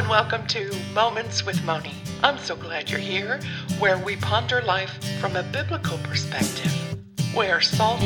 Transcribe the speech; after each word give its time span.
and 0.00 0.08
welcome 0.08 0.46
to 0.46 0.74
Moments 0.94 1.44
with 1.44 1.62
Moni. 1.62 1.92
I'm 2.22 2.38
so 2.38 2.56
glad 2.56 2.88
you're 2.88 2.98
here, 2.98 3.38
where 3.78 3.98
we 3.98 4.16
ponder 4.16 4.62
life 4.62 4.90
from 5.20 5.36
a 5.36 5.42
biblical 5.42 5.98
perspective, 5.98 6.72
where 7.34 7.60
salt 7.60 8.00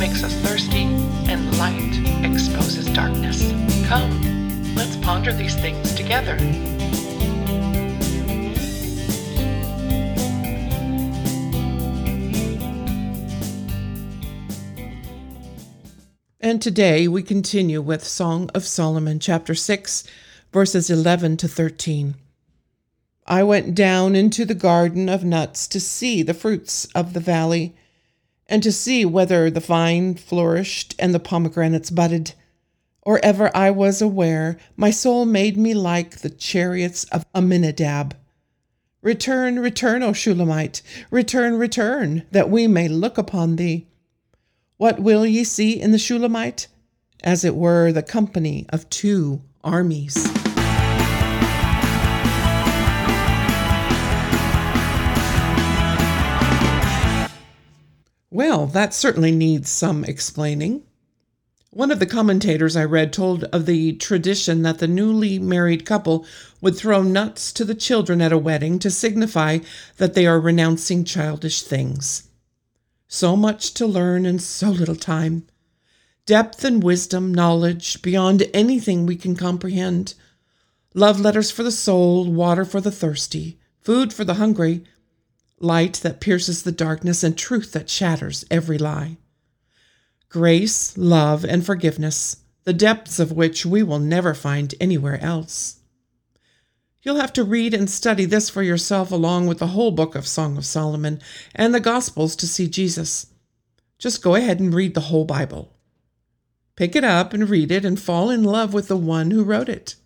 makes 0.00 0.24
us 0.24 0.34
thirsty 0.36 0.84
and 1.28 1.58
light 1.58 2.24
exposes 2.24 2.86
darkness. 2.86 3.52
Come, 3.86 4.74
let's 4.74 4.96
ponder 4.96 5.30
these 5.30 5.54
things 5.54 5.94
together. 5.94 6.38
And 16.40 16.62
today 16.62 17.06
we 17.08 17.22
continue 17.22 17.82
with 17.82 18.04
Song 18.04 18.48
of 18.54 18.64
Solomon, 18.64 19.20
chapter 19.20 19.54
6, 19.54 20.04
verses 20.52 20.90
11 20.90 21.36
to 21.38 21.48
13. 21.48 22.14
I 23.26 23.42
went 23.42 23.74
down 23.74 24.14
into 24.14 24.44
the 24.44 24.54
garden 24.54 25.08
of 25.08 25.24
nuts 25.24 25.66
to 25.68 25.80
see 25.80 26.22
the 26.22 26.34
fruits 26.34 26.84
of 26.94 27.12
the 27.12 27.20
valley, 27.20 27.74
and 28.48 28.62
to 28.62 28.70
see 28.70 29.04
whether 29.04 29.50
the 29.50 29.60
vine 29.60 30.14
flourished 30.14 30.94
and 30.98 31.12
the 31.12 31.18
pomegranates 31.18 31.90
budded. 31.90 32.34
Or 33.02 33.18
ever 33.24 33.50
I 33.56 33.70
was 33.70 34.00
aware, 34.00 34.58
my 34.76 34.90
soul 34.90 35.26
made 35.26 35.56
me 35.56 35.74
like 35.74 36.18
the 36.18 36.30
chariots 36.30 37.04
of 37.04 37.26
Amminadab. 37.34 38.16
Return, 39.02 39.58
return, 39.58 40.02
O 40.02 40.12
Shulamite, 40.12 40.82
return, 41.10 41.56
return, 41.56 42.24
that 42.30 42.50
we 42.50 42.66
may 42.66 42.88
look 42.88 43.18
upon 43.18 43.56
thee. 43.56 43.86
What 44.76 45.00
will 45.00 45.24
ye 45.24 45.44
see 45.44 45.80
in 45.80 45.92
the 45.92 45.98
Shulamite? 45.98 46.66
As 47.24 47.44
it 47.44 47.56
were 47.56 47.92
the 47.92 48.02
company 48.02 48.66
of 48.68 48.88
two 48.90 49.42
armies. 49.66 50.14
Well, 58.30 58.66
that 58.66 58.94
certainly 58.94 59.32
needs 59.32 59.68
some 59.68 60.04
explaining. 60.04 60.84
One 61.70 61.90
of 61.90 61.98
the 61.98 62.06
commentators 62.06 62.76
I 62.76 62.84
read 62.84 63.12
told 63.12 63.44
of 63.44 63.66
the 63.66 63.94
tradition 63.94 64.62
that 64.62 64.78
the 64.78 64.88
newly 64.88 65.38
married 65.38 65.84
couple 65.84 66.24
would 66.60 66.76
throw 66.76 67.02
nuts 67.02 67.52
to 67.52 67.64
the 67.64 67.74
children 67.74 68.22
at 68.22 68.32
a 68.32 68.38
wedding 68.38 68.78
to 68.78 68.90
signify 68.90 69.58
that 69.98 70.14
they 70.14 70.26
are 70.26 70.40
renouncing 70.40 71.04
childish 71.04 71.62
things. 71.62 72.28
So 73.08 73.36
much 73.36 73.74
to 73.74 73.86
learn 73.86 74.26
in 74.26 74.38
so 74.38 74.70
little 74.70 74.96
time. 74.96 75.46
Depth 76.26 76.64
and 76.64 76.82
wisdom, 76.82 77.32
knowledge 77.32 78.02
beyond 78.02 78.50
anything 78.52 79.06
we 79.06 79.14
can 79.14 79.36
comprehend. 79.36 80.14
Love 80.92 81.20
letters 81.20 81.52
for 81.52 81.62
the 81.62 81.70
soul, 81.70 82.28
water 82.32 82.64
for 82.64 82.80
the 82.80 82.90
thirsty, 82.90 83.60
food 83.80 84.12
for 84.12 84.24
the 84.24 84.34
hungry, 84.34 84.82
light 85.60 85.94
that 86.02 86.20
pierces 86.20 86.64
the 86.64 86.72
darkness, 86.72 87.22
and 87.22 87.38
truth 87.38 87.70
that 87.70 87.88
shatters 87.88 88.44
every 88.50 88.76
lie. 88.76 89.18
Grace, 90.28 90.98
love, 90.98 91.44
and 91.44 91.64
forgiveness, 91.64 92.38
the 92.64 92.72
depths 92.72 93.20
of 93.20 93.30
which 93.30 93.64
we 93.64 93.84
will 93.84 94.00
never 94.00 94.34
find 94.34 94.74
anywhere 94.80 95.20
else. 95.22 95.76
You'll 97.04 97.20
have 97.20 97.32
to 97.34 97.44
read 97.44 97.72
and 97.72 97.88
study 97.88 98.24
this 98.24 98.50
for 98.50 98.64
yourself 98.64 99.12
along 99.12 99.46
with 99.46 99.58
the 99.58 99.68
whole 99.68 99.92
book 99.92 100.16
of 100.16 100.26
Song 100.26 100.56
of 100.56 100.66
Solomon 100.66 101.20
and 101.54 101.72
the 101.72 101.78
Gospels 101.78 102.34
to 102.34 102.48
see 102.48 102.66
Jesus. 102.66 103.26
Just 104.00 104.24
go 104.24 104.34
ahead 104.34 104.58
and 104.58 104.74
read 104.74 104.94
the 104.94 105.02
whole 105.02 105.24
Bible. 105.24 105.75
Pick 106.76 106.94
it 106.94 107.04
up 107.04 107.32
and 107.32 107.48
read 107.48 107.70
it 107.70 107.84
and 107.84 107.98
fall 107.98 108.30
in 108.30 108.44
love 108.44 108.74
with 108.74 108.88
the 108.88 108.96
one 108.96 109.30
who 109.30 109.42
wrote 109.42 109.68
it. 109.68 109.96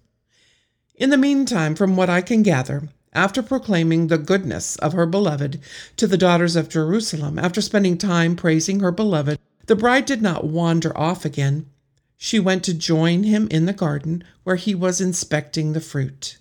In 0.94 1.10
the 1.10 1.18
meantime, 1.18 1.74
from 1.74 1.96
what 1.96 2.08
I 2.08 2.20
can 2.20 2.42
gather, 2.42 2.88
after 3.12 3.42
proclaiming 3.42 4.06
the 4.06 4.18
goodness 4.18 4.76
of 4.76 4.92
her 4.92 5.06
beloved 5.06 5.60
to 5.96 6.06
the 6.06 6.16
daughters 6.16 6.54
of 6.54 6.68
Jerusalem, 6.68 7.38
after 7.38 7.60
spending 7.60 7.98
time 7.98 8.36
praising 8.36 8.80
her 8.80 8.92
beloved, 8.92 9.38
the 9.66 9.74
bride 9.74 10.06
did 10.06 10.22
not 10.22 10.46
wander 10.46 10.96
off 10.96 11.24
again. 11.24 11.66
She 12.16 12.38
went 12.38 12.62
to 12.64 12.74
join 12.74 13.24
him 13.24 13.48
in 13.50 13.66
the 13.66 13.72
garden 13.72 14.22
where 14.44 14.56
he 14.56 14.74
was 14.74 15.00
inspecting 15.00 15.72
the 15.72 15.80
fruit. 15.80 16.38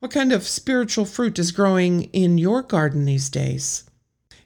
What 0.00 0.10
kind 0.10 0.32
of 0.32 0.42
spiritual 0.42 1.06
fruit 1.06 1.38
is 1.38 1.52
growing 1.52 2.04
in 2.12 2.36
your 2.36 2.60
garden 2.60 3.06
these 3.06 3.30
days? 3.30 3.84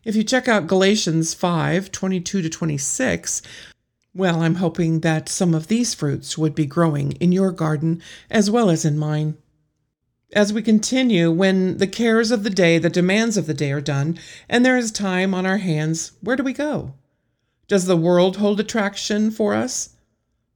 If 0.05 0.15
you 0.15 0.23
check 0.23 0.47
out 0.47 0.69
Galatians 0.69 1.35
5 1.35 1.91
22 1.91 2.43
to 2.43 2.49
26, 2.49 3.43
well, 4.15 4.43
I'm 4.43 4.57
hoping 4.57 5.01
that 5.01 5.29
some 5.29 5.55
of 5.55 5.69
these 5.69 5.95
fruits 5.95 6.37
would 6.37 6.55
be 6.55 6.67
growing 6.67 7.13
in 7.13 7.33
your 7.33 7.53
garden 7.53 8.03
as 8.31 8.51
well 8.51 8.71
as 8.71 8.85
in 8.85 8.99
mine. 8.99 9.37
As 10.33 10.53
we 10.53 10.63
continue, 10.63 11.31
when 11.31 11.79
the 11.79 11.87
cares 11.87 12.31
of 12.31 12.43
the 12.43 12.51
day, 12.51 12.79
the 12.79 12.91
demands 12.91 13.37
of 13.37 13.47
the 13.47 13.55
day 13.55 13.73
are 13.73 13.81
done, 13.81 14.19
and 14.49 14.65
there 14.65 14.77
is 14.77 14.91
time 14.91 15.35
on 15.35 15.47
our 15.47 15.59
hands, 15.59 16.13
where 16.21 16.37
do 16.37 16.43
we 16.43 16.53
go? 16.53 16.95
Does 17.67 17.87
the 17.87 17.97
world 17.97 18.37
hold 18.37 18.61
attraction 18.61 19.31
for 19.31 19.55
us? 19.55 19.91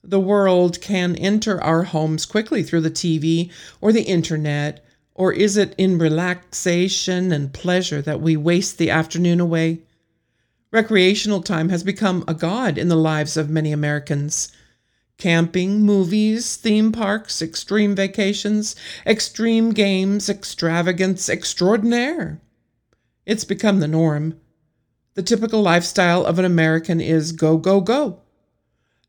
The 0.05 0.21
world 0.21 0.81
can 0.81 1.17
enter 1.17 1.63
our 1.63 1.85
homes 1.85 2.27
quickly 2.27 2.63
through 2.63 2.83
the 2.83 2.91
TV 2.91 3.51
or 3.81 3.93
the 3.93 4.03
internet 4.03 4.85
or 5.15 5.33
is 5.33 5.57
it 5.57 5.75
in 5.77 5.99
relaxation 5.99 7.33
and 7.33 7.53
pleasure 7.53 8.01
that 8.03 8.21
we 8.21 8.37
waste 8.37 8.79
the 8.79 8.91
afternoon 8.91 9.41
away? 9.41 9.81
Recreational 10.73 11.43
time 11.43 11.69
has 11.69 11.85
become 11.85 12.25
a 12.27 12.33
god 12.33 12.79
in 12.79 12.89
the 12.89 12.97
lives 12.97 13.37
of 13.37 13.51
many 13.51 13.73
Americans. 13.73 14.51
Camping, 15.19 15.83
movies, 15.83 16.57
theme 16.57 16.93
parks, 16.93 17.43
extreme 17.43 17.95
vacations, 17.95 18.75
extreme 19.07 19.73
games, 19.73 20.31
extravagance 20.31 21.29
extraordinaire. 21.29 22.41
It's 23.27 23.45
become 23.45 23.81
the 23.81 23.87
norm. 23.87 24.41
The 25.13 25.23
typical 25.23 25.61
lifestyle 25.61 26.25
of 26.25 26.39
an 26.39 26.47
American 26.47 27.03
is 27.03 27.33
go, 27.33 27.59
go, 27.59 27.83
go. 27.83 28.21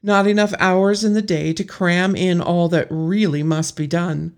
Not 0.04 0.28
enough 0.28 0.54
hours 0.60 1.06
in 1.06 1.14
the 1.14 1.22
day 1.22 1.54
to 1.54 1.64
cram 1.64 2.14
in 2.14 2.42
all 2.42 2.68
that 2.70 2.88
really 2.90 3.42
must 3.42 3.78
be 3.78 3.88
done. 3.88 4.36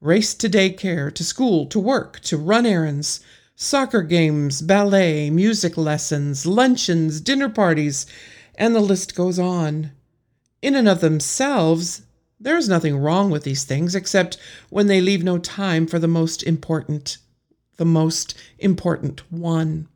Race 0.00 0.32
to 0.34 0.48
daycare, 0.48 1.12
to 1.12 1.24
school, 1.24 1.66
to 1.66 1.80
work, 1.80 2.20
to 2.20 2.36
run 2.36 2.66
errands, 2.66 3.18
soccer 3.62 4.00
games, 4.00 4.62
ballet, 4.62 5.28
music 5.28 5.76
lessons, 5.76 6.46
luncheons, 6.46 7.20
dinner 7.20 7.50
parties, 7.50 8.06
and 8.54 8.74
the 8.74 8.80
list 8.80 9.14
goes 9.14 9.38
on. 9.38 9.92
In 10.62 10.74
and 10.74 10.88
of 10.88 11.02
themselves, 11.02 12.00
there 12.40 12.56
is 12.56 12.70
nothing 12.70 12.96
wrong 12.96 13.30
with 13.30 13.44
these 13.44 13.64
things 13.64 13.94
except 13.94 14.38
when 14.70 14.86
they 14.86 15.02
leave 15.02 15.22
no 15.22 15.36
time 15.36 15.86
for 15.86 15.98
the 15.98 16.08
most 16.08 16.42
important, 16.42 17.18
the 17.76 17.84
most 17.84 18.34
important 18.58 19.30
one. 19.30 19.88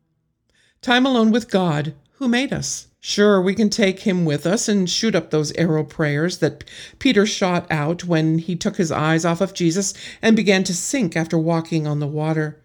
Time 0.82 1.06
alone 1.06 1.30
with 1.30 1.50
God, 1.50 1.94
who 2.16 2.28
made 2.28 2.52
us. 2.52 2.88
Sure, 3.00 3.40
we 3.40 3.54
can 3.54 3.70
take 3.70 4.00
him 4.00 4.26
with 4.26 4.46
us 4.46 4.68
and 4.68 4.90
shoot 4.90 5.14
up 5.14 5.30
those 5.30 5.52
arrow 5.52 5.84
prayers 5.84 6.36
that 6.38 6.64
Peter 6.98 7.24
shot 7.24 7.66
out 7.70 8.04
when 8.04 8.36
he 8.40 8.56
took 8.56 8.76
his 8.76 8.92
eyes 8.92 9.24
off 9.24 9.40
of 9.40 9.54
Jesus 9.54 9.94
and 10.20 10.36
began 10.36 10.64
to 10.64 10.74
sink 10.74 11.16
after 11.16 11.38
walking 11.38 11.86
on 11.86 12.00
the 12.00 12.06
water. 12.06 12.60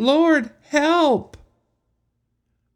Lord, 0.00 0.48
help! 0.70 1.36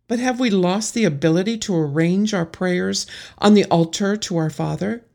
But 0.09 0.19
have 0.19 0.39
we 0.39 0.51
lost 0.51 0.93
the 0.93 1.05
ability 1.05 1.57
to 1.61 1.75
arrange 1.75 2.35
our 2.35 2.45
prayers 2.45 3.07
on 3.39 3.55
the 3.55 3.65
altar 3.65 4.15
to 4.15 4.37
our 4.37 4.51
Father? 4.51 5.07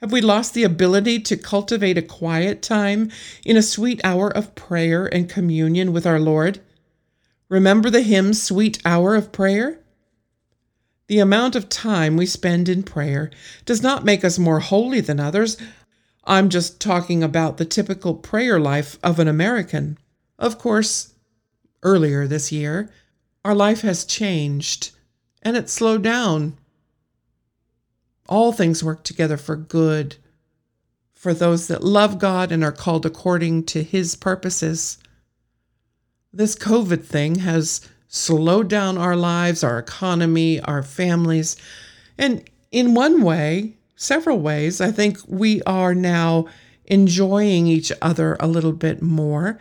Have 0.00 0.12
we 0.12 0.20
lost 0.20 0.54
the 0.54 0.62
ability 0.62 1.18
to 1.22 1.36
cultivate 1.36 1.98
a 1.98 2.02
quiet 2.02 2.62
time 2.62 3.10
in 3.44 3.56
a 3.56 3.62
sweet 3.62 4.00
hour 4.04 4.30
of 4.30 4.54
prayer 4.54 5.12
and 5.12 5.28
communion 5.28 5.92
with 5.92 6.06
our 6.06 6.20
Lord? 6.20 6.60
Remember 7.48 7.90
the 7.90 8.02
hymn, 8.02 8.32
Sweet 8.32 8.80
Hour 8.84 9.16
of 9.16 9.32
Prayer? 9.32 9.80
The 11.08 11.18
amount 11.18 11.56
of 11.56 11.68
time 11.68 12.16
we 12.16 12.26
spend 12.26 12.68
in 12.68 12.84
prayer 12.84 13.32
does 13.64 13.82
not 13.82 14.04
make 14.04 14.24
us 14.24 14.38
more 14.38 14.60
holy 14.60 15.00
than 15.00 15.18
others. 15.18 15.56
I'm 16.22 16.48
just 16.48 16.80
talking 16.80 17.24
about 17.24 17.56
the 17.56 17.64
typical 17.64 18.14
prayer 18.14 18.60
life 18.60 19.00
of 19.02 19.18
an 19.18 19.26
American. 19.26 19.98
Of 20.38 20.58
course, 20.58 21.13
earlier 21.84 22.26
this 22.26 22.50
year, 22.50 22.90
our 23.44 23.54
life 23.54 23.82
has 23.82 24.04
changed 24.04 24.90
and 25.42 25.56
it 25.56 25.68
slowed 25.68 26.02
down. 26.02 26.56
All 28.28 28.52
things 28.52 28.82
work 28.82 29.04
together 29.04 29.36
for 29.36 29.54
good 29.54 30.16
for 31.12 31.34
those 31.34 31.68
that 31.68 31.84
love 31.84 32.18
God 32.18 32.50
and 32.50 32.64
are 32.64 32.72
called 32.72 33.06
according 33.06 33.64
to 33.64 33.82
His 33.82 34.16
purposes. 34.16 34.98
This 36.32 36.56
COVID 36.56 37.04
thing 37.04 37.36
has 37.36 37.88
slowed 38.08 38.68
down 38.68 38.98
our 38.98 39.16
lives, 39.16 39.64
our 39.64 39.78
economy, 39.78 40.60
our 40.60 40.82
families. 40.82 41.56
And 42.18 42.48
in 42.70 42.94
one 42.94 43.22
way, 43.22 43.76
several 43.96 44.38
ways, 44.38 44.80
I 44.80 44.90
think 44.90 45.18
we 45.26 45.62
are 45.62 45.94
now 45.94 46.46
enjoying 46.86 47.66
each 47.66 47.92
other 48.02 48.36
a 48.40 48.46
little 48.46 48.72
bit 48.72 49.00
more. 49.00 49.58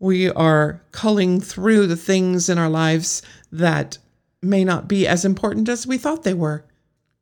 We 0.00 0.30
are 0.30 0.80
culling 0.92 1.40
through 1.40 1.86
the 1.86 1.96
things 1.96 2.48
in 2.48 2.58
our 2.58 2.70
lives 2.70 3.22
that 3.52 3.98
may 4.42 4.64
not 4.64 4.88
be 4.88 5.06
as 5.06 5.24
important 5.24 5.68
as 5.68 5.86
we 5.86 5.98
thought 5.98 6.24
they 6.24 6.34
were. 6.34 6.64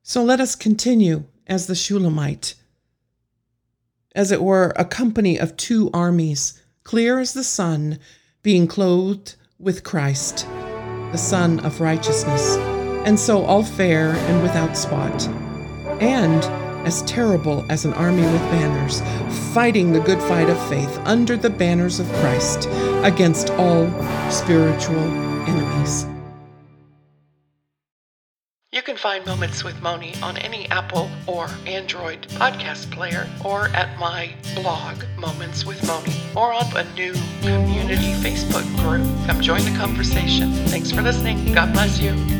So 0.02 0.22
let 0.22 0.40
us 0.40 0.54
continue 0.54 1.24
as 1.46 1.66
the 1.66 1.74
Shulamite. 1.74 2.54
as 4.14 4.32
it 4.32 4.42
were, 4.42 4.72
a 4.74 4.84
company 4.84 5.38
of 5.38 5.56
two 5.56 5.90
armies, 5.94 6.60
clear 6.82 7.20
as 7.20 7.34
the 7.34 7.44
sun, 7.44 7.98
being 8.42 8.66
clothed 8.66 9.36
with 9.60 9.84
Christ, 9.84 10.46
the 11.12 11.16
Sun 11.18 11.60
of 11.60 11.80
righteousness, 11.80 12.56
and 13.06 13.18
so 13.18 13.44
all 13.44 13.62
fair 13.62 14.10
and 14.10 14.42
without 14.42 14.76
spot, 14.76 15.28
and 16.00 16.42
as 16.86 17.02
terrible 17.02 17.64
as 17.68 17.84
an 17.84 17.92
army 17.94 18.22
with 18.22 18.40
banners, 18.50 19.00
fighting 19.52 19.92
the 19.92 20.00
good 20.00 20.20
fight 20.22 20.48
of 20.48 20.68
faith 20.68 20.98
under 21.04 21.36
the 21.36 21.50
banners 21.50 22.00
of 22.00 22.06
Christ 22.14 22.68
against 23.04 23.50
all 23.50 23.86
spiritual 24.30 24.98
enemies. 25.48 26.06
You 28.70 28.82
can 28.82 28.96
find 28.96 29.26
Moments 29.26 29.64
with 29.64 29.80
Moni 29.82 30.14
on 30.22 30.36
any 30.36 30.68
Apple 30.68 31.10
or 31.26 31.48
Android 31.66 32.28
podcast 32.28 32.90
player 32.92 33.26
or 33.44 33.68
at 33.68 33.98
my 33.98 34.34
blog, 34.54 35.02
Moments 35.18 35.64
with 35.64 35.84
Moni, 35.86 36.14
or 36.36 36.52
on 36.52 36.76
a 36.76 36.84
new 36.94 37.12
community 37.40 38.12
Facebook 38.22 38.64
group. 38.76 39.02
Come 39.26 39.40
join 39.40 39.64
the 39.64 39.76
conversation. 39.76 40.52
Thanks 40.68 40.92
for 40.92 41.02
listening. 41.02 41.52
God 41.54 41.72
bless 41.72 41.98
you. 41.98 42.12
You 42.12 42.37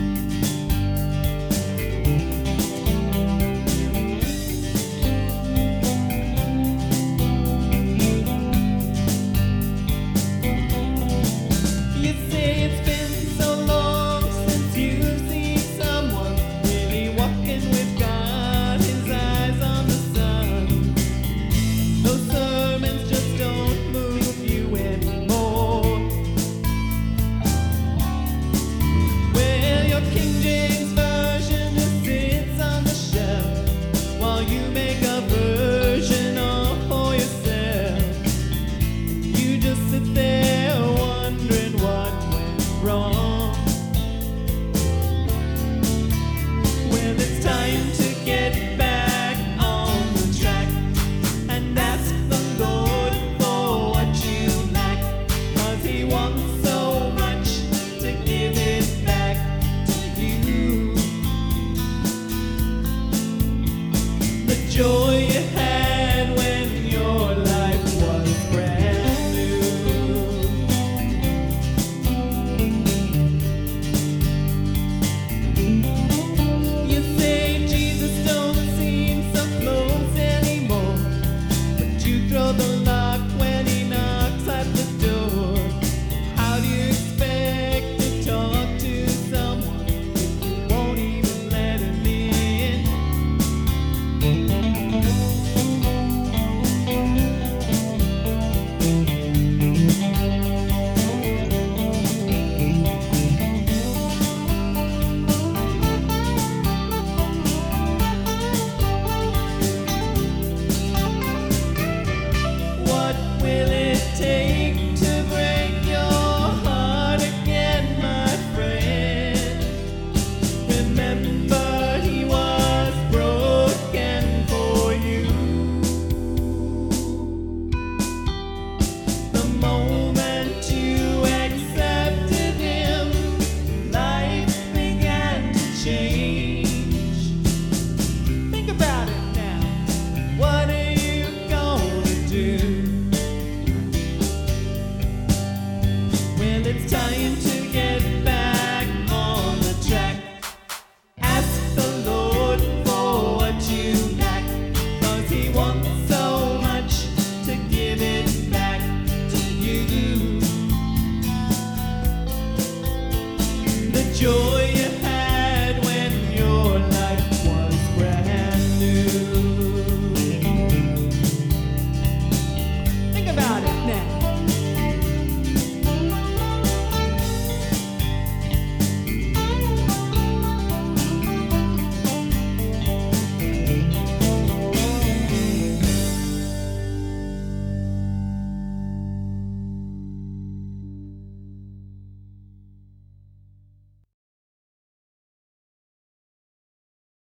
joy 164.18 164.57